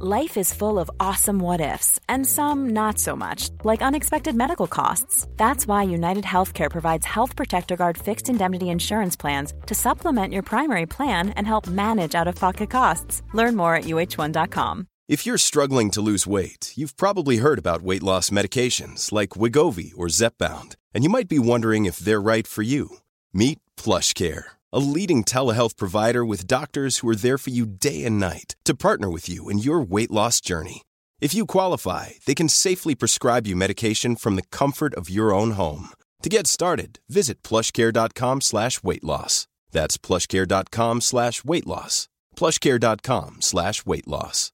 [0.00, 4.66] Life is full of awesome what ifs, and some not so much, like unexpected medical
[4.66, 5.28] costs.
[5.36, 10.42] That's why United Healthcare provides Health Protector Guard fixed indemnity insurance plans to supplement your
[10.42, 13.22] primary plan and help manage out of pocket costs.
[13.34, 14.88] Learn more at uh1.com.
[15.06, 19.92] If you're struggling to lose weight, you've probably heard about weight loss medications like Wegovy
[19.96, 22.96] or Zepbound, and you might be wondering if they're right for you.
[23.32, 28.18] Meet PlushCare, a leading telehealth provider with doctors who are there for you day and
[28.18, 30.82] night to partner with you in your weight loss journey.
[31.20, 35.52] If you qualify, they can safely prescribe you medication from the comfort of your own
[35.52, 35.90] home.
[36.22, 39.46] To get started, visit plushcare.com slash weight loss.
[39.70, 42.08] That's plushcare.com slash weight loss.
[42.36, 44.50] plushcare.com slash weight loss.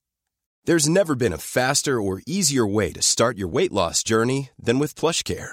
[0.67, 4.79] There's never been a faster or easier way to start your weight loss journey than
[4.79, 5.53] with PlushCare.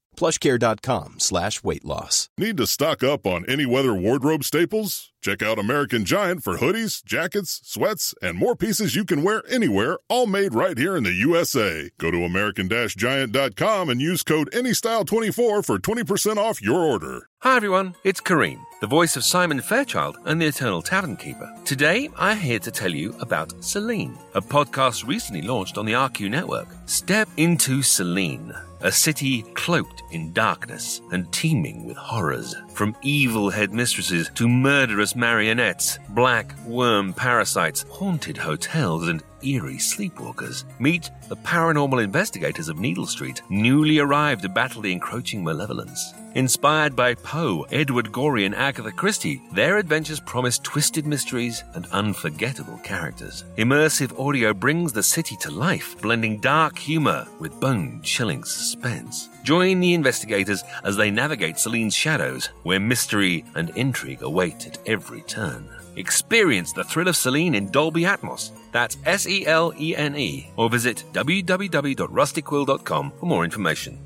[0.21, 2.29] plushcare.com slash weight loss.
[2.37, 5.11] Need to stock up on any weather wardrobe staples?
[5.21, 9.97] Check out American Giant for hoodies, jackets, sweats, and more pieces you can wear anywhere,
[10.09, 11.89] all made right here in the USA.
[11.99, 17.27] Go to American-Giant.com and use code ANYSTYLE24 for 20% off your order.
[17.41, 21.51] Hi everyone, it's Kareem, the voice of Simon Fairchild and the Eternal Tavern Keeper.
[21.65, 26.29] Today, I'm here to tell you about Selene, a podcast recently launched on the RQ
[26.29, 26.67] network.
[26.85, 32.55] Step into Selene, a city cloaked in darkness and teeming with horrors.
[32.73, 40.63] From evil headmistresses to murderous marionettes, black worm parasites, haunted hotels, and eerie sleepwalkers.
[40.79, 46.13] Meet the paranormal investigators of Needle Street, newly arrived to battle the encroaching malevolence.
[46.35, 52.77] Inspired by Poe, Edward Gorey, and Agatha Christie, their adventures promise twisted mysteries and unforgettable
[52.85, 53.43] characters.
[53.57, 59.27] Immersive audio brings the city to life, blending dark humor with bone chilling suspense.
[59.43, 65.23] Join the investigators as they navigate Selene's shadows, where mystery and intrigue await at every
[65.23, 65.67] turn.
[65.97, 68.51] Experience the thrill of Selene in Dolby Atmos.
[68.71, 70.49] That's S E L E N E.
[70.55, 73.99] Or visit www.rustyquill.com for more information.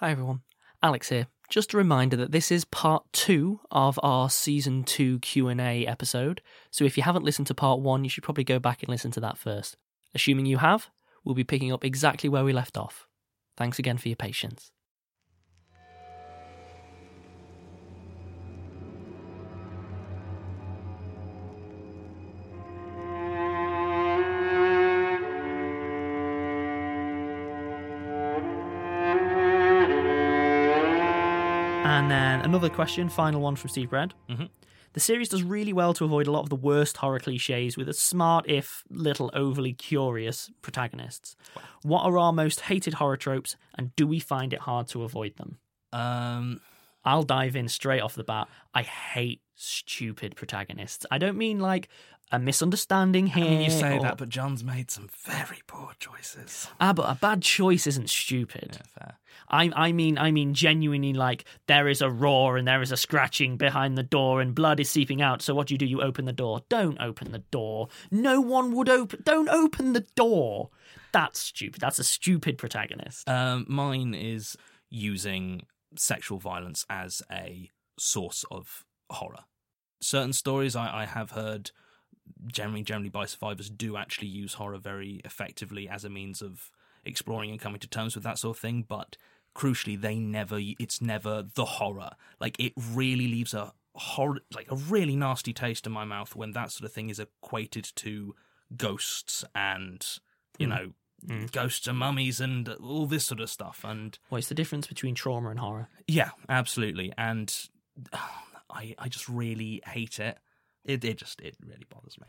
[0.00, 0.42] Hi everyone,
[0.82, 1.28] Alex here.
[1.48, 6.42] Just a reminder that this is part 2 of our season 2 Q&A episode.
[6.70, 9.10] So if you haven't listened to part 1, you should probably go back and listen
[9.12, 9.78] to that first.
[10.14, 10.90] Assuming you have,
[11.24, 13.06] we'll be picking up exactly where we left off.
[13.56, 14.70] Thanks again for your patience.
[32.06, 34.14] And then another question, final one from Steve Brand.
[34.28, 34.48] Mhm.
[34.92, 37.88] The series does really well to avoid a lot of the worst horror cliches with
[37.88, 41.34] a smart, if little overly curious, protagonists.
[41.82, 45.34] What are our most hated horror tropes, and do we find it hard to avoid
[45.34, 45.58] them?
[45.92, 46.60] Um,
[47.06, 48.48] I'll dive in straight off the bat.
[48.74, 51.06] I hate stupid protagonists.
[51.10, 51.88] I don't mean like
[52.32, 53.44] a misunderstanding I here.
[53.44, 56.68] mean, you say or- that, but John's made some very poor choices.
[56.80, 58.70] Ah, but a bad choice isn't stupid.
[58.72, 59.18] Yeah, fair.
[59.48, 62.96] I I mean I mean genuinely like there is a roar and there is a
[62.96, 65.40] scratching behind the door and blood is seeping out.
[65.42, 65.86] So what do you do?
[65.86, 66.62] You open the door.
[66.68, 67.88] Don't open the door.
[68.10, 69.20] No one would open.
[69.24, 70.70] Don't open the door.
[71.12, 71.80] That's stupid.
[71.80, 73.28] That's a stupid protagonist.
[73.28, 74.56] Um, mine is
[74.90, 75.62] using
[75.98, 79.44] sexual violence as a source of horror.
[80.00, 81.70] Certain stories I, I have heard,
[82.46, 86.70] generally, generally by survivors, do actually use horror very effectively as a means of
[87.04, 88.84] exploring and coming to terms with that sort of thing.
[88.86, 89.16] But
[89.54, 90.58] crucially, they never.
[90.60, 92.10] It's never the horror.
[92.40, 96.52] Like it really leaves a horror, like a really nasty taste in my mouth when
[96.52, 98.34] that sort of thing is equated to
[98.76, 100.04] ghosts and
[100.58, 100.72] you hmm.
[100.72, 100.92] know
[101.52, 103.84] ghosts and mummies and all this sort of stuff.
[103.84, 105.88] And What's the difference between trauma and horror?
[106.06, 107.12] yeah, absolutely.
[107.18, 107.54] And
[108.70, 110.38] I I just really hate it.
[110.84, 112.26] It it just it really bothers me.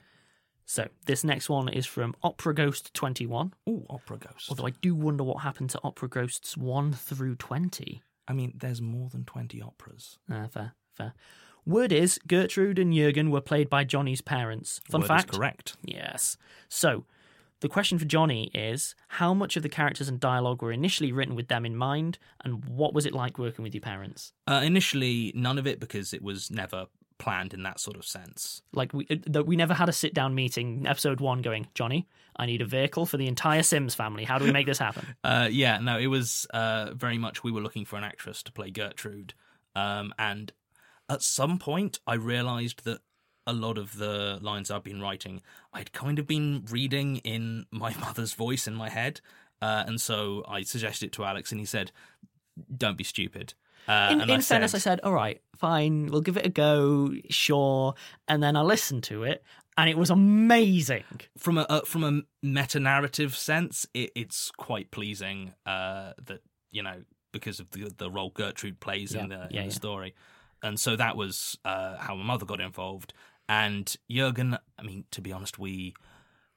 [0.65, 3.53] So this next one is from Opera Ghost 21.
[3.65, 4.47] Oh, Opera Ghost.
[4.49, 8.01] Although I do wonder what happened to Opera Ghosts 1 through 20.
[8.27, 10.17] I mean, there's more than 20 operas.
[10.29, 11.13] Ah, fair, fair.
[11.65, 14.81] Word is Gertrude and Jurgen were played by Jonny's parents.
[14.89, 15.31] Fun Word fact.
[15.31, 15.77] correct.
[15.85, 16.35] Yes.
[16.67, 17.05] So,
[17.59, 21.35] the question for Jonny is how much of the characters and dialogue were initially written
[21.35, 24.33] with them in mind, and what was it like working with your parents?
[24.47, 26.87] Uh, initially, none of it because it was never
[27.17, 28.61] planned in that sort of sense.
[28.73, 30.85] Like we, uh, that we never had a sit down meeting.
[30.85, 34.23] Episode one, going Jonny, I need a vehicle for the entire Sims family.
[34.23, 35.05] How do we make this happen?
[35.23, 38.51] Uh, yeah, no, it was uh, very much we were looking for an actress to
[38.51, 39.33] play Gertrude.
[39.75, 40.53] Um, and
[41.09, 42.99] at some point, I realized that
[43.47, 45.41] a lot of the lines I've been writing,
[45.73, 49.21] I'd kind of been reading in my mother's voice in my head.
[49.61, 51.91] Uh, and so I suggested it to Alex, and he said,
[52.75, 53.55] Don't be stupid.
[53.87, 57.13] Uh, in and in fairness, I said, all right, fine, we'll give it a go,
[57.29, 57.93] sure.
[58.27, 59.43] And then I listened to it,
[59.77, 61.05] and it was amazing.
[61.37, 66.41] from a uh, from a meta narrative sense, it, it's quite pleasing uh, that
[66.71, 69.77] you know because of the the role Gertrude plays in the yeah, in the yeah.
[69.77, 70.15] story,
[70.61, 73.13] and so that was uh, how my mother got involved.
[73.49, 75.93] And Jurgen, I mean, to be honest, we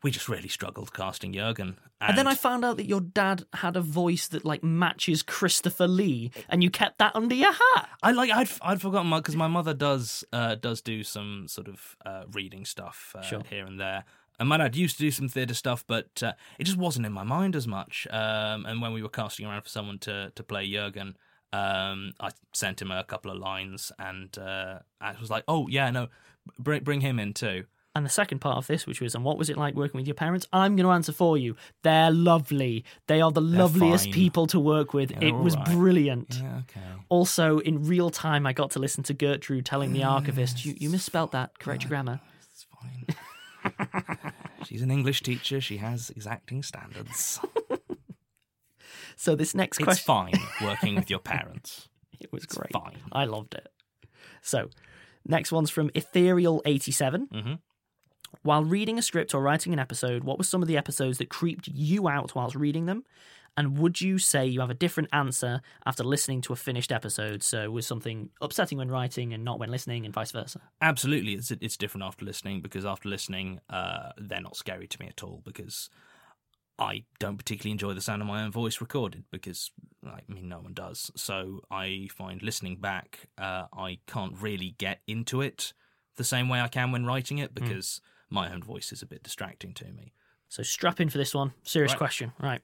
[0.02, 1.76] we just really struggled casting Jurgen.
[2.00, 5.86] And, then I found out that your dad had a voice that like matches Christopher
[5.86, 7.88] Lee, and you kept that under your hat.
[8.02, 11.68] I like I'd I'd forgotten my because my mother does uh, does do some sort
[11.68, 13.42] of uh, reading stuff uh, Sure.
[13.48, 14.04] here and there.
[14.38, 17.12] And my dad used to do some theatre stuff, but uh, it just wasn't in
[17.12, 18.06] my mind as much.
[18.10, 21.18] Um, and when we were casting around for someone to to play Jurgen,
[21.52, 25.90] um, I sent him a couple of lines, and uh, I was like, "Oh yeah,
[25.90, 26.08] no,
[26.58, 29.36] bring bring him in too." And the second part of this, which was, and what
[29.36, 30.46] was it like working with your parents?
[30.52, 31.56] I'm going to answer for you.
[31.82, 32.84] They're lovely.
[33.08, 34.12] They are the loveliest fine.
[34.12, 35.08] people to work with.
[35.10, 35.64] They're it was right.
[35.66, 36.38] brilliant.
[36.40, 36.86] Yeah, okay.
[37.08, 40.88] Also, in real time, I got to listen to Gertrude telling the archivist, you, you
[40.88, 41.58] misspelt that.
[41.58, 42.20] Correct your grammar.
[42.52, 44.32] It's fine.
[44.66, 45.60] She's an English teacher.
[45.60, 47.40] She has exacting standards.
[49.16, 49.90] So this next question.
[49.92, 50.32] It's fine
[50.62, 51.88] working with your parents.
[52.20, 52.72] It was It's great.
[52.72, 52.98] fine.
[53.12, 53.68] I loved it.
[54.42, 54.68] So,
[55.26, 57.28] next one's from Ethereal87.
[57.28, 57.58] Mhm.
[58.42, 61.28] While reading a script or writing an episode, what were some of the episodes that
[61.28, 63.04] creeped you out whilst reading them?
[63.56, 67.42] And would you say you have a different answer after listening to a finished episode?
[67.42, 70.60] So, was something upsetting when writing and not when listening, and vice versa?
[70.80, 75.08] Absolutely, it's it's different after listening because after listening, uh, they're not scary to me
[75.08, 75.90] at all because
[76.80, 79.70] I don't particularly enjoy the sound of my own voice recorded because
[80.04, 81.10] I mean no one does.
[81.14, 85.74] So I find listening back, uh, I can't really get into it
[86.16, 88.00] the same way I can when writing it because
[88.30, 90.14] my own voice is a bit distracting to me.
[90.48, 91.52] So, strap in for this one.
[91.62, 91.98] Serious Right.
[91.98, 92.32] question.
[92.40, 92.62] Right.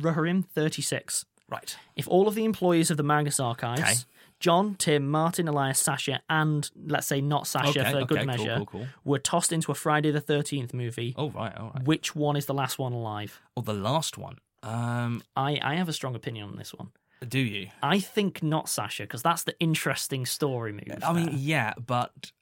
[0.00, 1.24] Ruharim36.
[1.48, 1.76] Right.
[1.96, 3.94] If all of the employees of the Magnus Archives, Okay.
[4.42, 8.26] John, Tim, Martin, Elias, Sasha, and let's say not Sasha Okay, for okay, good cool,
[8.26, 8.86] measure, cool, cool.
[9.04, 11.84] were tossed into a Friday the 13th movie, Oh right, all right.
[11.84, 13.40] which one is the last one alive?
[13.56, 14.36] Oh, the last one.
[14.64, 16.90] Um, I, I have a strong opinion on this one.
[17.26, 17.68] do you?
[17.82, 20.98] I think not Sasha, because that's the interesting story move.
[21.04, 22.32] I mean, yeah, but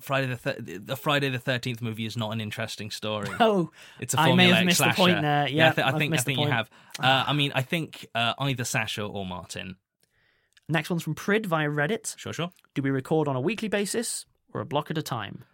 [0.00, 3.28] Friday the thir- the Friday the Thirteenth movie is not an interesting story.
[3.40, 5.44] oh, It's a I may have formulaic missed the point there.
[5.44, 6.54] I, Yeah, thi- I I've think I think you point.
[6.54, 6.70] have.
[6.98, 9.76] Uh, I mean, I think uh, either Sasha or Martin.
[10.70, 12.16] Next one's from Prid via Reddit.
[12.16, 12.50] Sure, sure.
[12.74, 15.44] Do we record on a weekly basis or a block at a time?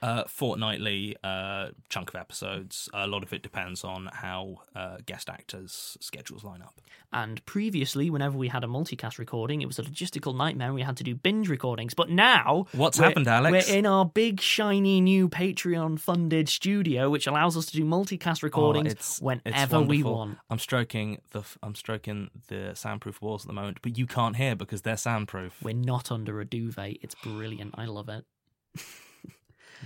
[0.00, 2.88] Uh, fortnightly uh, chunk of episodes.
[2.94, 6.80] A lot of it depends on how uh, guest actors' schedules line up.
[7.12, 10.72] And previously, whenever we had a multicast recording, it was a logistical nightmare.
[10.72, 11.94] We had to do binge recordings.
[11.94, 13.68] But now, What's happened, Alex?
[13.68, 18.86] We're in our big, shiny new Patreon-funded studio, which allows us to do multicast recordings
[18.86, 20.38] Oh, it's, whenever it's we want.
[20.48, 24.54] I'm stroking the I'm stroking the soundproof walls at the moment, but you can't hear
[24.54, 25.56] because they're soundproof.
[25.62, 26.98] We're not under a duvet.
[27.02, 27.74] It's brilliant.
[27.76, 28.24] I love it.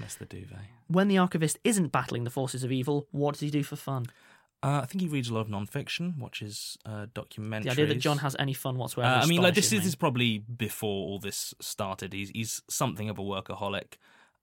[0.00, 0.58] Miss the duvet.
[0.88, 4.06] When the archivist isn't battling the forces of evil, what does he do for fun?
[4.62, 7.64] Uh, I think he reads a lot of non-fiction, watches uh, documentaries.
[7.64, 9.12] The idea that John has any fun whatsoever.
[9.12, 12.12] Uh, I mean, like this is, this is probably before all this started.
[12.12, 13.94] He's he's something of a workaholic.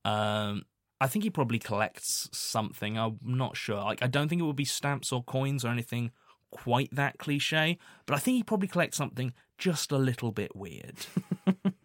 [0.04, 0.64] Um,
[1.00, 2.98] I think he probably collects something.
[2.98, 3.78] I'm not sure.
[3.78, 6.12] Like, I don't think it would be stamps or coins or anything
[6.52, 7.78] quite that cliche.
[8.06, 10.98] But I think he probably collects something just a little bit weird.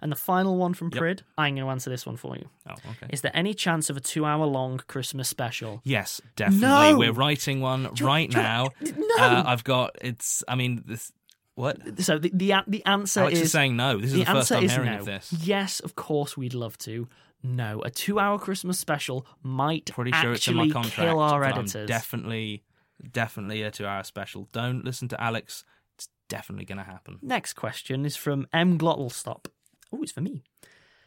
[0.00, 0.04] me.
[0.04, 0.98] And the final one from Yep.
[1.00, 2.48] Prid, I'm going to answer this one for you.
[2.68, 3.06] oh, okay.
[3.10, 5.80] Is there any chance of a two-hour-long Christmas special?
[5.84, 6.68] Yes, definitely.
[6.68, 6.98] No!
[6.98, 8.68] We're writing one you- right you- now.
[8.80, 9.16] No!
[9.18, 9.96] Uh, I've got.
[10.00, 10.42] It's.
[10.48, 11.12] I mean, this.
[11.56, 11.78] What?
[12.02, 13.98] So the the, the answer Alex is is saying no.
[13.98, 14.98] This is the the, first answer I'm is hearing no.
[15.00, 15.32] of this.
[15.42, 17.08] Yes, of course we'd love to.
[17.42, 20.96] No, a two-hour Christmas special might Pretty sure it's in my contract.
[20.96, 22.64] kill our but I'm definitely,
[23.12, 24.48] definitely a two-hour special.
[24.52, 25.64] Don't listen to Alex.
[25.96, 27.18] It's definitely going to happen.
[27.22, 28.78] Next question is from M.
[28.78, 29.46] Glottlestop.
[29.92, 30.42] Oh, it's for me.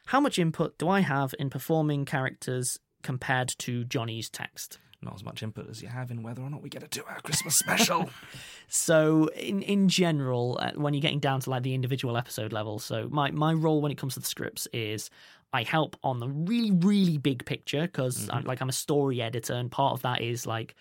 [0.08, 4.80] How much input do I have in performing characters compared to Jonny's text.
[5.02, 7.20] Not as much input as you have in whether or not we get a two-hour
[7.24, 8.10] Christmas special.
[8.70, 12.80] So in in general, uh, when you're getting down to like the individual episode level,
[12.80, 15.12] so my my role when it comes to the scripts is
[15.52, 19.54] I help on the really really big picture because I'm, like I'm a story editor,
[19.54, 20.74] and part of that is like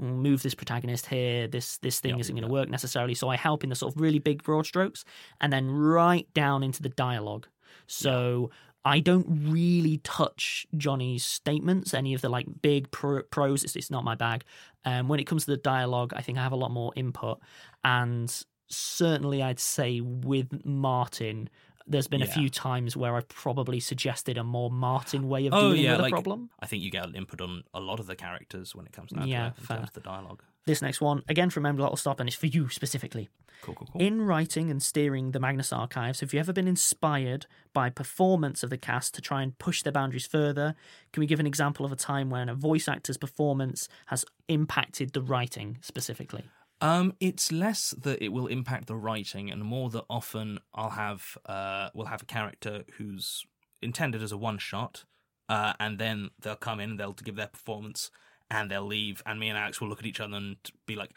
[0.00, 1.46] move this protagonist here.
[1.46, 3.14] This this thing Yeah, isn't going to work necessarily.
[3.14, 5.04] So I help in the sort of really big broad strokes,
[5.40, 7.46] and then right down into the dialogue.
[7.86, 8.50] So.
[8.82, 13.62] I don't really touch Jonny's statements, any of the like big pro- prose.
[13.62, 14.42] It's, it's not my bag.
[14.86, 17.40] Um, when it comes to the dialogue, I think I have a lot more input.
[17.84, 18.34] And
[18.68, 21.50] certainly, I'd say with Martin,
[21.86, 25.70] there's been a few times where I've probably suggested a more Martin way of oh
[25.70, 26.50] dealing yeah, with like a problem.
[26.60, 29.26] I think you get input on a lot of the characters when it comes down
[29.26, 30.42] Yeah, to it, in terms of the dialogue.
[30.66, 33.28] This next one, again from Emily Little Stop, and it's for you specifically.
[33.62, 34.00] Cool, cool, cool.
[34.00, 38.70] In writing and steering the Magnus Archives, have you ever been inspired by performance of
[38.70, 40.74] the cast to try and push their boundaries further?
[41.12, 45.12] Can we give an example of a time when a voice actor's performance has impacted
[45.12, 46.44] the writing specifically?
[46.80, 51.36] Um, it's less that it will impact the writing, and more that often I'll have
[51.46, 53.44] uh, we'll have a character who's
[53.82, 55.04] intended as a one shot,
[55.48, 58.10] uh, and then they'll come in, they'll give their performance,
[58.50, 60.56] and they'll leave, and me and Alex will look at each other and
[60.86, 61.12] be like,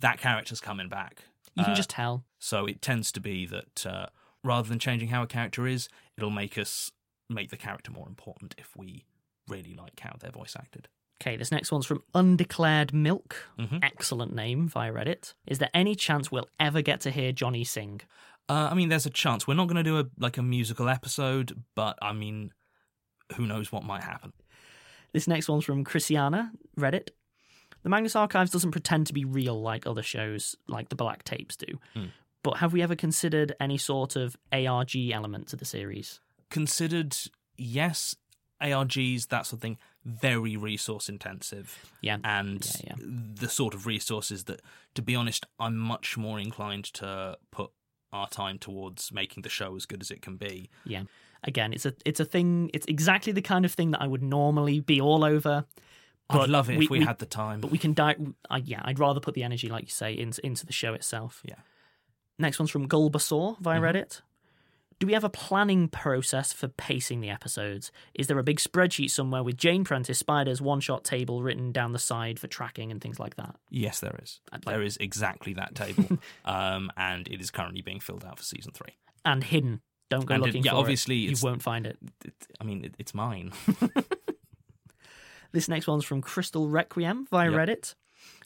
[0.00, 1.22] "That character's coming back."
[1.54, 2.24] You can Uh, just tell.
[2.40, 4.06] So it tends to be that uh,
[4.42, 6.90] rather than changing how a character is, it'll make us
[7.28, 9.04] make the character more important if we
[9.48, 10.88] really like how they're voice acted.
[11.24, 13.48] Okay, this next one's from Undeclared Milk.
[13.58, 13.82] Mhm.
[13.82, 15.32] Excellent name via Reddit.
[15.46, 18.02] Is there any chance we'll ever get to hear Jonny sing?
[18.46, 20.86] Uh, I mean, there's a chance we're not going to do a like a musical
[20.86, 22.52] episode, but I mean,
[23.36, 24.34] who knows what might happen?
[25.14, 27.08] This next one's from Christiana, Reddit.
[27.84, 31.56] The Magnus Archives doesn't pretend to be real like other shows, like the Black Tapes
[31.56, 31.80] do.
[31.94, 32.06] Hmm.
[32.42, 36.20] But have we ever considered any sort of ARG element to the series?
[36.50, 37.16] Considered,
[37.56, 38.14] yes,
[38.60, 41.90] ARGs that sort of thing, very resource intensive.
[42.00, 42.18] Yeah.
[42.24, 43.04] and Yeah, yeah.
[43.40, 44.60] the sort of resources that,
[44.94, 47.70] to be honest, I'm much more inclined to put
[48.12, 50.70] our time towards making the show as good as it can be.
[50.84, 51.04] Yeah.
[51.42, 52.70] Again, it's a it's a thing.
[52.72, 55.66] It's exactly the kind of thing that I would normally be all over.
[56.30, 57.60] I'd love it we- if we, we- had the time.
[57.60, 58.16] But we can die.
[58.48, 61.42] I, yeah, I'd rather put the energy, like you say, into into the show itself.
[61.44, 61.56] Yeah.
[62.38, 63.82] Next one's from Gulbasaur via Mhm.
[63.94, 64.20] Reddit.
[65.00, 67.90] Do we have a planning process for pacing the episodes?
[68.14, 71.92] Is there a big spreadsheet somewhere with Jane Prentiss Spider's one shot table written down
[71.92, 73.56] the side for tracking and things like that?
[73.70, 74.40] yes, there is.
[74.52, 74.64] Like...
[74.64, 78.72] There is exactly that table, um, and it is currently being filled out for season
[78.72, 78.96] three.
[79.24, 79.80] And hidden.
[80.10, 81.30] Don't go And it- looking yeah, for obviously it.
[81.30, 81.98] You won't find it.
[82.24, 83.52] It, I mean, it, it's mine.
[85.52, 87.60] This next one's from Crystal Requiem via Yep.
[87.60, 87.94] Reddit.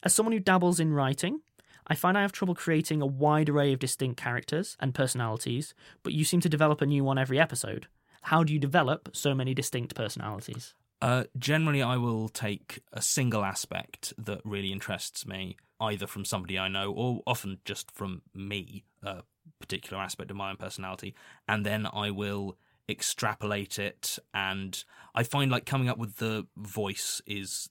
[0.02, 1.40] As someone who dabbles in writing,
[1.88, 6.12] I find I have trouble creating a wide array of distinct characters and personalities, but
[6.12, 7.86] you seem to develop a new one every episode.
[8.22, 10.74] How do you develop so many distinct personalities?
[11.00, 16.58] Uh, generally, I will take a single aspect that really interests me, either from somebody
[16.58, 19.22] I know or often just from me, a
[19.60, 21.14] particular aspect of my own personality,
[21.46, 24.18] and then I will extrapolate it.
[24.34, 24.82] And
[25.14, 27.68] I find like coming up with the voice is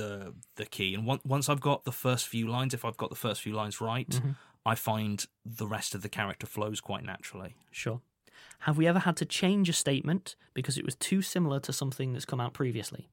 [0.00, 0.94] the the key.
[0.94, 3.52] And on- once I've got the first few lines, if I've got the first few
[3.60, 4.12] lines right,
[4.64, 5.26] I find
[5.62, 7.54] the rest of the character flows quite naturally.
[7.70, 8.00] Sure.
[8.60, 12.12] Have we ever had to change a statement because it was too similar to something
[12.12, 13.08] that's come out previously?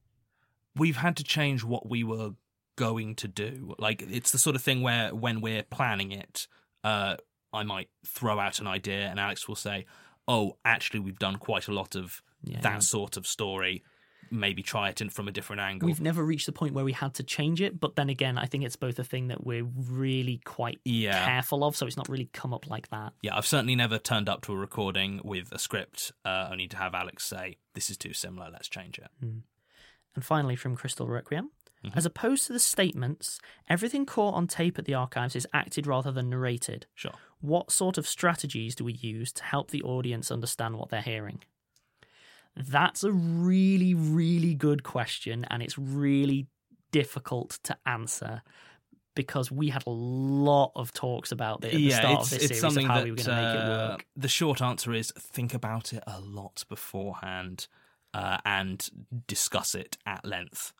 [0.75, 2.29] we've had to change what we were
[2.75, 3.73] going to do.
[3.79, 6.47] Like it's the sort of thing where when we're planning it,
[6.83, 7.15] uh,
[7.51, 9.87] I might throw out an idea, and Alex will say,
[10.27, 12.79] "Oh, actually, we've done quite a lot of Yeah, that yeah.
[12.95, 13.83] sort of story.
[14.31, 16.93] Maybe try it in from a different angle." We've never reached the point where we
[16.93, 19.63] had to change it, but then again, I think it's both a thing that we're
[19.63, 21.25] really quite Yeah.
[21.25, 23.13] careful of, so it's not really come up like that.
[23.21, 26.77] yeah, I've certainly never turned up to a recording with a script uh, only to
[26.77, 28.49] have Alex say, "This is too similar.
[28.51, 29.43] Let's change it." And
[30.25, 31.51] finally, from Crystal Requiem.
[31.85, 31.95] Mm-hmm.
[31.97, 36.11] As opposed to the statements, everything caught on tape at the archives is acted rather
[36.11, 36.87] than narrated.
[36.95, 37.13] Sure.
[37.39, 41.43] What sort of strategies do we use to help the audience understand what they're hearing?
[42.57, 46.47] That's a really, really good question, and it's really
[46.91, 48.41] difficult to answer
[49.17, 52.63] because we had a lot of talks about it at the start of this series
[52.63, 54.05] of how we were going to make it uh, work.
[54.15, 57.67] the short answer is think about it a lot beforehand
[58.13, 58.89] uh, and
[59.25, 60.71] discuss it at length.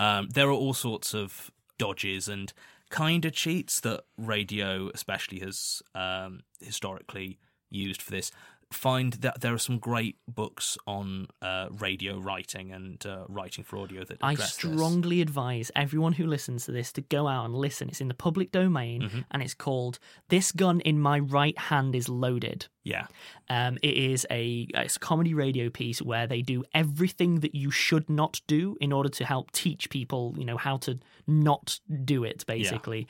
[0.00, 2.52] Um, there are all sorts of dodges and
[2.88, 7.38] kind of cheats that radio, especially, has um, historically
[7.70, 8.30] used for this.
[8.72, 13.76] Find that there are some great books on uh, radio writing and uh, writing for
[13.78, 14.72] audio that I address this.
[14.72, 17.88] strongly advise everyone who listens to this to go out and listen.
[17.88, 19.20] It's in the public domain Mm-hmm.
[19.30, 19.98] and it's called
[20.28, 22.66] This Gun in My Right Hand is Loaded.
[22.84, 23.06] Yeah,
[23.48, 27.70] Um, it is a it's a comedy radio piece where they do everything that you
[27.70, 30.98] should not do in order to help teach people, you know, how to
[31.28, 32.44] not do it.
[32.46, 33.06] Basically,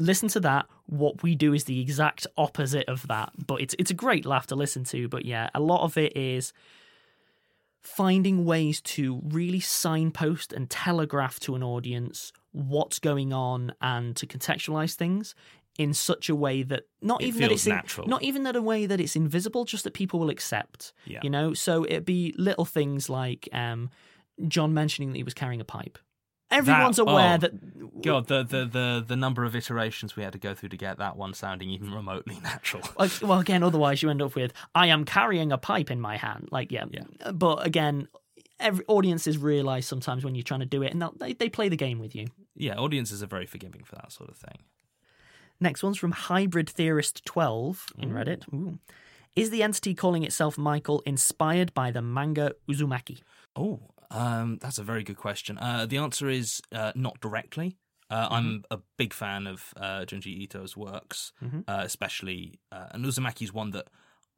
[0.00, 0.66] listen to that.
[0.86, 4.46] What we do is the exact opposite of that, but it's it's a great laugh
[4.48, 5.08] to listen to.
[5.08, 6.52] But yeah, a lot of it is
[7.82, 14.26] finding ways to really signpost and telegraph to an audience what's going on and to
[14.26, 15.34] contextualize things
[15.78, 18.06] in such a way that not It even that it's in- natural.
[18.06, 21.20] not even that a way that it's invisible just that people will accept Yeah.
[21.22, 23.88] you know so it'd be little things like um
[24.48, 25.96] john mentioning that he was carrying a pipe
[26.50, 30.32] everyone's That- aware oh, that God, the, the the the number of iterations we had
[30.32, 32.82] to go through to get that one sounding even remotely natural.
[32.98, 36.16] Like, well, again, otherwise you end up with "I am carrying a pipe in my
[36.16, 37.30] hand." Like, yeah, Yeah.
[37.32, 38.08] But again,
[38.58, 41.68] every audiences realize sometimes when you're trying to do it, and they'll- they they play
[41.68, 42.28] the game with you.
[42.56, 44.58] Yeah, audiences are very forgiving for that sort of thing.
[45.60, 48.50] Next one's from Hybrid Theorist twelve in Reddit.
[48.54, 48.78] Ooh.
[49.36, 53.20] Is the entity calling itself Michael inspired by the manga Uzumaki?
[53.54, 53.80] Oh,
[54.10, 55.58] um, that's a very good question.
[55.58, 57.76] Uh, the answer is uh, not directly.
[58.10, 61.32] Uh, I'm a big fan of uh, Junji Ito's works,
[61.68, 63.86] uh, especially, uh, and Uzumaki's one that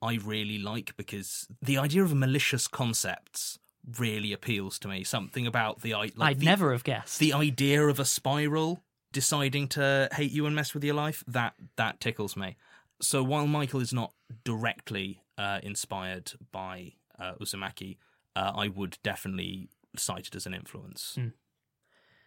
[0.02, 3.58] I really like because the idea of malicious concepts
[3.98, 5.04] really appeals to me.
[5.04, 7.18] Something about the i- like I'd the, never have guessed.
[7.18, 11.54] the idea of a spiral deciding to hate you and mess with your life that
[11.76, 12.56] that tickles me.
[13.00, 14.12] So while Michael is not
[14.44, 17.96] directly uh, inspired by uh, Uzumaki,
[18.36, 21.18] uh, I would definitely cite it as an influence.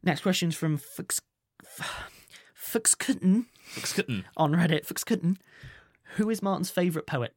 [0.03, 1.21] Next question's from Fux
[2.55, 4.23] Fuxkitten Fuxkitten.
[4.37, 4.85] on Reddit.
[4.85, 5.37] Fuxkitten,
[6.15, 7.33] who is Martin's favourite poet?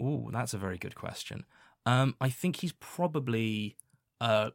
[0.00, 1.44] Oh, that's a very good question.
[1.86, 3.76] Um, I think he's probably,
[4.20, 4.50] uh,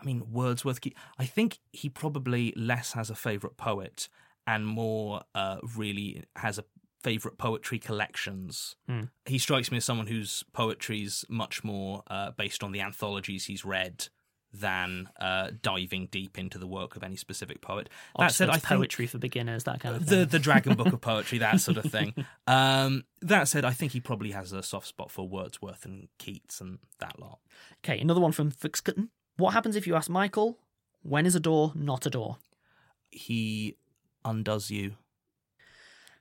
[0.00, 0.80] I mean, Wordsworth.
[1.18, 4.08] I think he probably less has a favourite poet
[4.46, 6.64] and more uh, really has a
[7.02, 8.76] favourite poetry collections.
[8.88, 9.04] Hmm.
[9.24, 13.64] He strikes me as someone whose poetry's much more uh, based on the anthologies he's
[13.64, 14.08] read
[14.52, 17.88] than uh, diving deep into the work of any specific poet.
[18.18, 20.28] That said, Oxford's I think poetry for beginners, that kind of the thing.
[20.28, 22.14] the Dragon Book of Poetry, that sort of thing.
[22.46, 26.60] Um, that said, I think he probably has a soft spot for Wordsworth and Keats
[26.60, 27.38] and that lot.
[27.84, 29.10] Okay, another one from Fuxkitten.
[29.36, 30.58] What happens if you ask Michael,
[31.02, 32.38] when is a door not a door?
[33.10, 33.76] He
[34.24, 34.96] undoes you.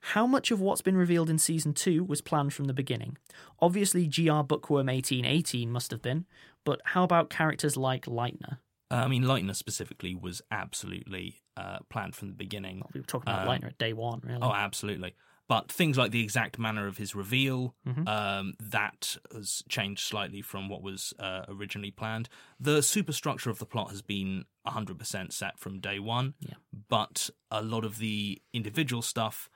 [0.01, 3.17] How much of what's been revealed in season two was planned from the beginning?
[3.59, 6.25] Obviously, GR Bookworm 1818 must have been,
[6.65, 8.59] but how about characters like Leitner?
[8.91, 12.81] Uh, I mean, Leitner specifically was absolutely uh, planned from the beginning.
[12.93, 14.39] We were talking about Um, Leitner at day one, really.
[14.41, 15.13] Oh, absolutely.
[15.49, 18.07] But things like the exact manner of his reveal, Mhm.
[18.07, 22.29] um, that has changed slightly from what was uh, originally planned.
[22.59, 26.35] The superstructure of the plot has been 100% set from day one.
[26.39, 26.53] Yeah.
[26.88, 29.49] But a lot of the individual stuff,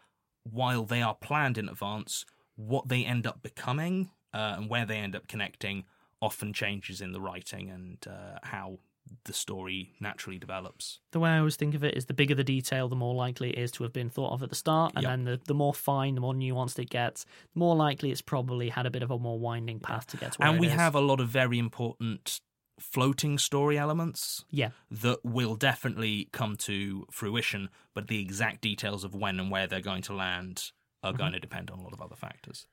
[0.44, 2.26] while they are planned in advance,
[2.56, 5.86] what they end up becoming uh, and where they end up connecting
[6.22, 8.80] often changes in the writing and uh, how
[9.26, 11.00] the story naturally develops.
[11.12, 13.50] The way I always think of it is the bigger the detail, the more likely
[13.50, 15.10] it is to have been thought of at the start, and Yep.
[15.12, 18.70] then the, the more fine, the more nuanced it gets, the more likely it's probably
[18.70, 20.74] had a bit of a more winding path to get to where and we is.
[20.74, 22.40] have a lot of very important
[22.80, 29.14] floating story elements Yeah, that will definitely come to fruition, but the exact details of
[29.16, 30.72] when and where they're going to land
[31.04, 31.18] are Mm-hmm.
[31.18, 32.66] going to depend on a lot of other factors.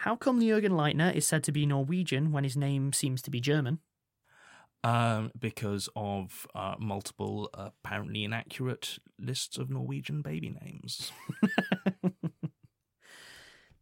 [0.00, 3.40] How come Jürgen Leitner is said to be Norwegian when his name seems to be
[3.40, 3.78] German?
[4.84, 11.10] Um, because of uh, multiple apparently inaccurate lists of Norwegian baby names.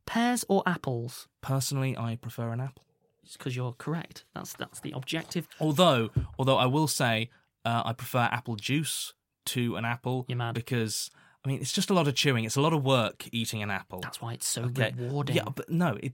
[0.07, 1.29] Pears or apples?
[1.41, 2.85] Personally, I prefer an apple.
[3.25, 4.25] It's because you're correct.
[4.35, 5.49] That's that's the objective.
[5.61, 7.31] Although, although I will say,
[7.65, 9.15] uh, I prefer apple juice
[9.47, 10.25] to an apple.
[10.29, 10.55] You're mad.
[10.55, 11.11] because
[11.45, 12.45] I mean it's just a lot of chewing.
[12.45, 14.01] It's a lot of work eating an apple.
[14.01, 14.93] That's why it's so Okay.
[14.97, 15.37] rewarding.
[15.37, 16.13] Yeah, but no, it.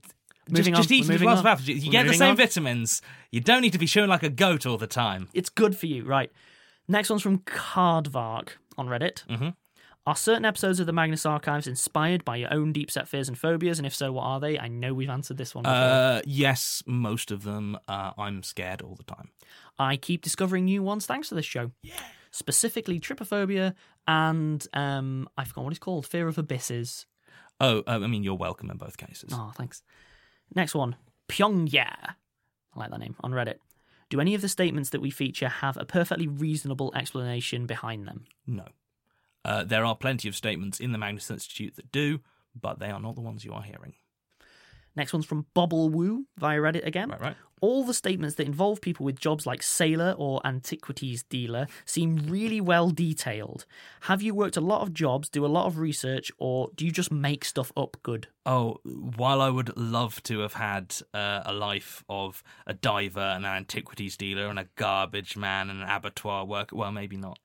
[0.49, 1.83] Moving just, just on, eat we're glass of apple juice.
[1.83, 2.35] You We're get the same on.
[2.37, 3.01] vitamins.
[3.31, 5.29] You don't need to be chewing like a goat all the time.
[5.33, 6.31] It's good for you, right?
[6.87, 9.23] Next one's from Cardvark on Reddit.
[9.27, 9.55] Mhm.
[10.07, 13.37] Are certain episodes of the Magnus Archives inspired by your own deep set fears and
[13.37, 13.77] phobias?
[13.77, 14.57] And if so, what are they?
[14.57, 15.75] I know we've answered this one before.
[15.75, 17.77] Uh, yes, most of them.
[17.87, 19.29] Uh, I'm scared all the time.
[19.77, 21.71] I keep discovering new ones thanks to this show.
[21.83, 21.93] Yeah.
[22.31, 23.75] Specifically, trypophobia
[24.07, 26.07] and um, I forgot what it's called.
[26.07, 27.05] Fear of abysses.
[27.59, 29.29] Oh, uh, I mean, you're welcome in both cases.
[29.31, 29.83] Oh, thanks.
[30.55, 30.95] Next one,
[31.29, 32.15] Pyongya.
[32.73, 33.57] I like that name on Reddit.
[34.09, 38.25] Do any of the statements that we feature have a perfectly reasonable explanation behind them?
[38.47, 38.65] No.
[39.43, 42.19] Uh, there are plenty of statements in the Magnus Institute that do,
[42.59, 43.93] but they are not the ones you are hearing.
[44.95, 47.09] Next one's from Bobble Woo via Reddit again.
[47.09, 47.35] Right, right.
[47.61, 52.59] All the statements that involve people with jobs like sailor or antiquities dealer seem really
[52.59, 53.65] well detailed.
[54.01, 56.91] Have you worked a lot of jobs, do a lot of research, or do you
[56.91, 58.27] just make stuff up good?
[58.47, 63.45] Oh, while I would love to have had uh, a life of a diver, and
[63.45, 67.37] an antiquities dealer, and a garbage man, and an abattoir worker, well, maybe not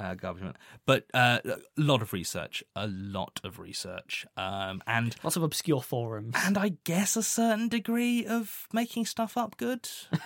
[0.00, 5.14] uh, garbage man, but uh, a lot of research, a lot of research, um, and
[5.22, 6.34] Lots of obscure forums.
[6.36, 9.88] and I guess a certain degree of making stuff up good.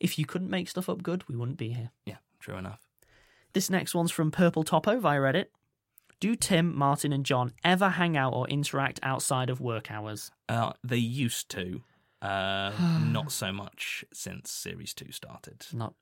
[0.00, 1.90] If you couldn't make stuff up good, we wouldn't be here.
[2.04, 2.80] yeah, true enough.
[3.52, 5.46] This next one's from Purple Topo via Reddit.
[6.18, 10.30] Do Tim, Martin, and John ever hang out or interact outside of work hours?
[10.48, 11.82] Uh, they used to,
[12.20, 12.72] uh,
[13.06, 15.64] not so much since series two started.
[15.72, 15.94] Not.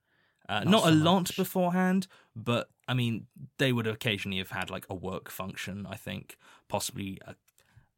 [0.50, 1.36] Uh, Not not so a lot much.
[1.36, 3.26] beforehand, but I mean,
[3.58, 5.86] they would occasionally have had like a work function.
[5.88, 6.36] I think
[6.68, 7.34] possibly a,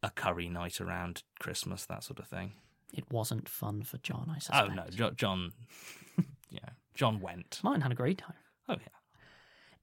[0.03, 2.53] a curry night around Christmas, that sort of thing.
[2.93, 4.69] It wasn't fun for John, I suppose.
[4.71, 5.53] Oh no, jo- John,
[6.51, 7.61] yeah, John went.
[7.63, 8.37] Martin had a great time.
[8.69, 8.99] Oh yeah.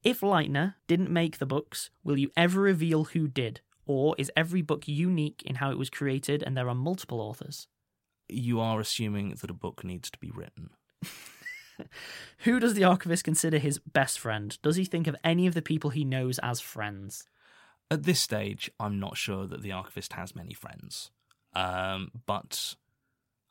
[0.04, 3.62] If Leitner didn't make the books, will you ever reveal who did?
[3.88, 7.68] Or is every book unique in how it was created and there are multiple authors?
[8.30, 10.70] You are assuming that a book needs to be written.
[12.40, 14.58] Who does the archivist consider his best friend?
[14.62, 17.26] Does he think of any of the people he knows as friends?
[17.92, 21.12] At this stage, I'm not sure that the archivist has many friends,
[21.54, 22.76] um, but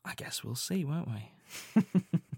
[0.04, 1.82] I guess we'll see, won't we?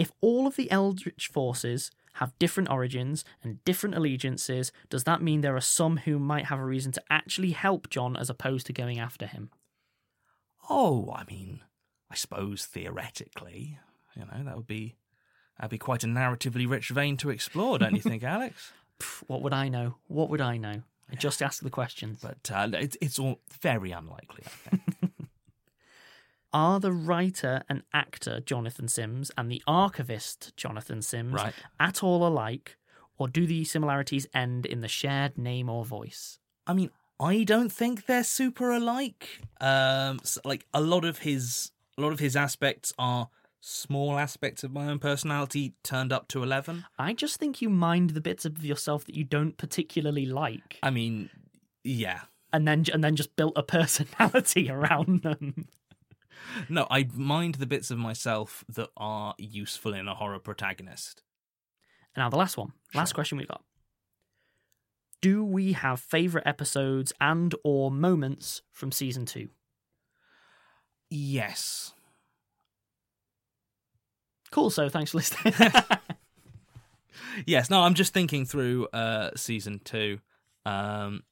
[0.00, 5.42] If all of the Eldritch forces have different origins and different allegiances, does that mean
[5.42, 8.72] there are some who might have a reason to actually help John as opposed to
[8.72, 9.50] going after him?
[10.70, 11.60] Oh, I mean,
[12.10, 13.78] I suppose theoretically,
[14.16, 14.96] you know, that would be
[15.58, 18.72] that'd be quite a narratively rich vein to explore, don't you think, Alex?
[19.26, 19.96] What would I know?
[20.08, 20.82] What would I know?
[21.10, 22.18] I just ask the questions.
[22.22, 24.82] But uh, it's it's all very unlikely, I think.
[26.52, 31.54] Are the writer and actor Jonathan Sims and the archivist Jonathan Sims Right.
[31.78, 32.76] at all alike,
[33.18, 36.38] or do the similarities end in the shared name or voice?
[36.66, 39.42] I mean, I don't think they're super alike.
[39.60, 43.28] Um, s like a lot of his a lot of his aspects are
[43.60, 46.84] small aspects of my own personality turned up to eleven.
[46.98, 50.90] I just think you mind the bits of yourself that you don't particularly like, I
[50.90, 51.30] mean,
[51.84, 52.20] yeah.
[52.52, 55.66] and then and then just built a personality around them.
[56.68, 61.22] No, I mind the bits of myself that are useful in a horror protagonist.
[62.14, 63.62] And now the last one, last question we got.
[65.20, 69.50] Do we have favorite episodes and or moments from season two?
[71.10, 71.92] Yes.
[74.50, 74.70] Cool.
[74.70, 75.54] So thanks for listening.
[77.46, 80.18] Yes, no, I'm just thinking through uh season 2.
[80.66, 81.22] Um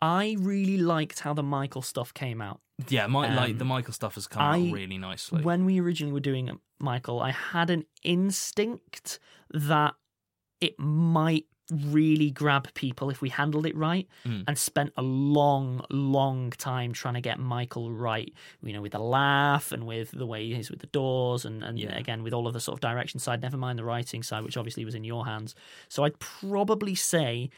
[0.00, 2.60] I really liked how the Michael stuff came out.
[2.88, 5.42] yeah, my, like Um, the Michael stuff has come I- out really nicely.
[5.42, 9.94] When we originally were doing Michael, I had an instinct that
[10.60, 14.44] it might really grab people if we handled it right Mm.
[14.46, 18.32] and spent a long long time trying to get michael right
[18.62, 21.62] you know with the laugh and with the way he is with the doors and,
[21.64, 21.96] and Yeah.
[21.98, 24.56] again with all of the sort of direction side never mind the writing side which
[24.56, 25.54] obviously was in your hands
[25.88, 27.50] so i'd probably say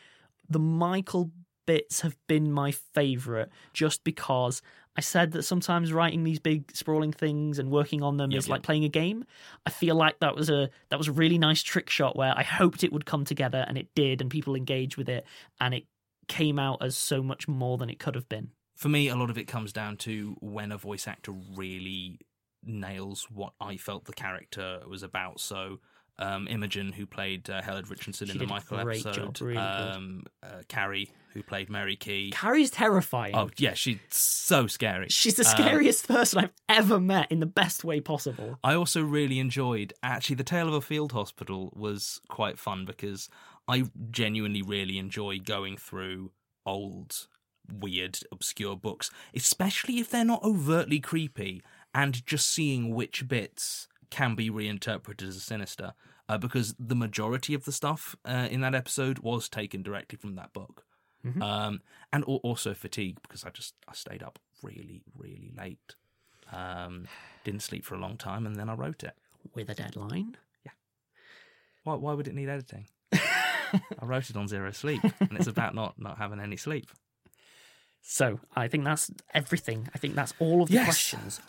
[0.48, 1.30] the michael
[1.66, 4.60] bits have been my favorite just because
[4.96, 8.46] I said that sometimes writing these big sprawling things and working on them Yep, is
[8.46, 8.52] yep.
[8.52, 9.24] like playing a game.
[9.66, 12.42] I feel like that was a that was a really nice trick shot where I
[12.42, 15.24] hoped it would come together and it did and people engaged with it
[15.60, 15.84] and it
[16.28, 18.50] came out as so much more than it could have been.
[18.76, 22.18] For me, a lot of it comes down to when a voice actor really
[22.62, 25.38] nails what I felt the character was about.
[25.40, 25.80] So,
[26.18, 29.56] um, Imogen, who played uh, Helen Richardson She in the Michael great episode, job, really
[29.58, 32.30] um, uh, Carrie, who played Mary Keay.
[32.30, 33.34] Carrie's terrifying.
[33.34, 35.08] oh yeah, she's so scary.
[35.08, 38.58] She's the Uh, scariest person I've ever met in the best way possible.
[38.62, 43.28] I also really enjoyed actually the Tale of a Field Hospital was quite fun because
[43.66, 46.30] I genuinely really enjoy going through
[46.66, 47.26] old,
[47.72, 51.62] weird, obscure books, especially if they're not overtly creepy,
[51.94, 55.92] and just seeing which bits can be reinterpreted as sinister.
[56.28, 60.36] Uh, because the majority of the stuff uh, in that episode was taken directly from
[60.36, 60.84] that book.
[61.40, 61.80] Um,
[62.12, 65.94] and al- also fatigue because I just I stayed up really really late.
[66.52, 67.06] Um,
[67.44, 69.14] didn't sleep for a long time, and then I wrote it.
[69.54, 70.36] With a deadline.
[70.66, 70.72] Yeah,
[71.84, 72.88] why, why would it need editing?
[73.12, 76.90] I wrote it on zero sleep, and it's about not not having any sleep.
[78.02, 79.88] So I think that's everything.
[79.94, 80.84] I think that's all of the Yes.
[80.84, 81.40] questions.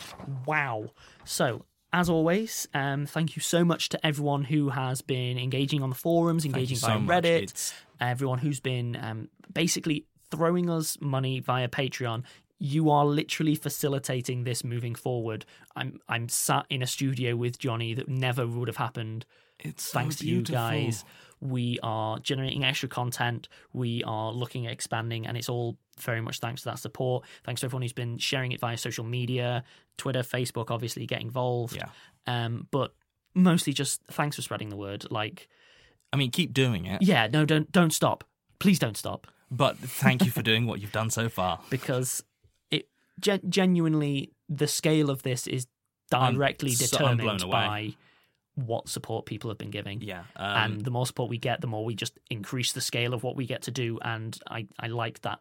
[0.46, 0.92] Wow.
[1.26, 5.90] So as always, um, thank you so much to everyone who has been engaging on
[5.90, 7.08] the forums, engaging you so via.
[7.08, 12.24] Reddit, everyone who's been um, basically throwing us money via Patreon.
[12.60, 15.46] you are literally facilitating this moving forward.
[15.76, 19.26] I'm I'm sat in a studio with Jonny that never would have happened
[19.60, 21.06] It's so thanks to you guys.
[21.40, 23.48] We are generating extra content.
[23.72, 27.26] We are looking at expanding, and it's all very much thanks to that support.
[27.44, 29.64] Thanks to everyone who's been sharing it via social media,
[29.98, 31.76] Twitter, Facebook, obviously get involved.
[31.76, 31.86] Yeah.
[32.28, 32.94] Um, but
[33.34, 35.06] mostly just thanks for spreading the word.
[35.12, 35.48] Like,
[36.14, 37.02] I mean, keep doing it.
[37.02, 38.24] yeah, no, don't don't stop.
[38.60, 41.60] Please don't stop But thank you for doing what you've done so far.
[41.70, 42.24] because
[42.72, 42.88] it
[43.20, 45.68] gen- genuinely the scale of this is
[46.10, 47.52] directly I'm determined away.
[47.52, 47.96] by
[48.56, 50.00] what support people have been giving.
[50.02, 50.24] Yeah.
[50.38, 53.22] Um, and the more support we get, the more we just increase the scale of
[53.24, 55.40] what we get to do, and I, I like that.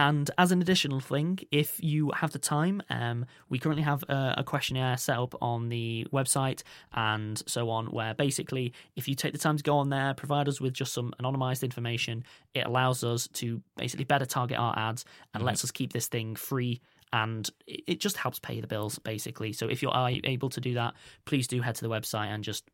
[0.00, 4.36] And as an additional thing, if you have the time, um, we currently have a,
[4.38, 6.62] a questionnaire set up on the website
[6.94, 10.48] and so on, where basically, if you take the time to go on there, provide
[10.48, 15.04] us with just some anonymized information, it allows us to basically better target our ads
[15.34, 16.80] and lets us keep this thing free.
[17.12, 19.52] And it it just helps pay the bills, basically.
[19.52, 19.92] So if you're
[20.24, 20.94] able to do that,
[21.26, 22.64] please do head to the website and just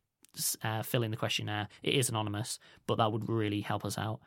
[0.63, 1.67] uh, fill in the questionnaire.
[1.83, 4.21] It is anonymous, but that would really help us out.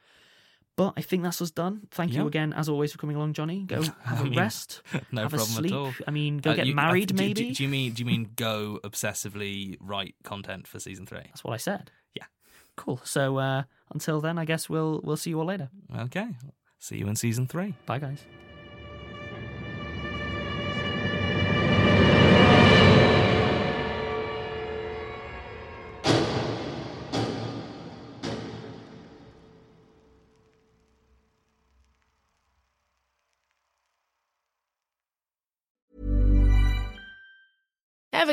[0.79, 1.87] But I think that's us done.
[1.91, 3.63] Thank you again, as always, for coming along, Jonny.
[3.65, 5.71] Go have I a mean, rest, no have a problem sleep.
[5.73, 5.93] at all.
[6.07, 7.51] I mean, go Uh, get you- I- married, do- do- maybe.
[7.51, 11.25] Do, you mean do you mean go obsessively write content for season three?
[11.27, 11.91] That's what I said.
[12.15, 12.25] Yeah.
[12.77, 13.01] Cool.
[13.03, 13.63] So uh,
[13.93, 15.69] until then, I guess we'll we'll see you all later.
[16.07, 16.29] Okay.
[16.79, 17.73] See you in season three.
[17.85, 18.23] Bye, guys.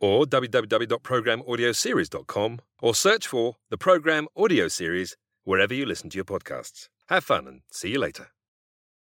[0.00, 6.88] or www.programaudioseries.com or search for the Program Audio Series wherever you listen to your podcasts.
[7.08, 8.28] Have fun and see you later.